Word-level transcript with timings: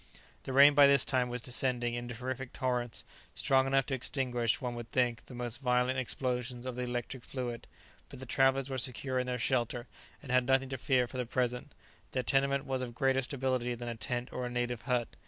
The 0.45 0.51
rain 0.51 0.73
by 0.73 0.87
this 0.87 1.05
time 1.05 1.29
was 1.29 1.43
descending 1.43 1.93
in 1.93 2.07
terrific 2.07 2.53
torrents, 2.53 3.03
strong 3.35 3.67
enough 3.67 3.85
to 3.85 3.93
extinguish, 3.93 4.59
one 4.59 4.73
would 4.73 4.89
think, 4.89 5.23
the 5.27 5.35
most 5.35 5.61
violent 5.61 5.99
explosions 5.99 6.65
of 6.65 6.75
the 6.75 6.81
electric 6.81 7.23
fluid. 7.23 7.67
But 8.09 8.19
the 8.19 8.25
travellers 8.25 8.67
were 8.67 8.79
secure 8.79 9.19
in 9.19 9.27
their 9.27 9.37
shelter, 9.37 9.85
and 10.23 10.31
had 10.31 10.47
nothing 10.47 10.69
to 10.69 10.77
fear 10.79 11.05
for 11.05 11.17
the 11.19 11.27
present; 11.27 11.75
their 12.13 12.23
tenement 12.23 12.65
was 12.65 12.81
of 12.81 12.95
greater 12.95 13.21
stability 13.21 13.75
than 13.75 13.89
a 13.89 13.95
tent 13.95 14.33
or 14.33 14.47
a 14.47 14.49
native 14.49 14.81
hut. 14.89 15.15